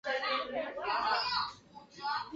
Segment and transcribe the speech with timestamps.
[0.03, 2.25] 现在要完全颠倒过来。